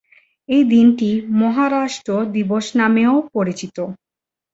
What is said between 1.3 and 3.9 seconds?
মহারাষ্ট্র দিবস নামেও পরিচিত।